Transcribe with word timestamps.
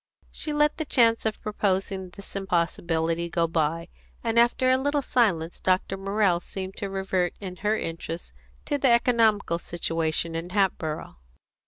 She 0.31 0.51
let 0.51 0.77
the 0.77 0.83
chance 0.85 1.27
of 1.27 1.39
proposing 1.43 2.09
this 2.09 2.35
impossibility 2.35 3.29
go 3.29 3.45
by; 3.45 3.89
and 4.23 4.39
after 4.39 4.71
a 4.71 4.77
little 4.79 5.03
silence 5.03 5.59
Dr. 5.59 5.95
Morrell 5.95 6.39
seemed 6.39 6.75
to 6.77 6.89
revert, 6.89 7.35
in 7.39 7.57
her 7.57 7.77
interest, 7.77 8.33
to 8.65 8.79
the 8.79 8.89
economical 8.89 9.59
situation 9.59 10.33
in 10.33 10.49
Hatboro'. 10.49 11.17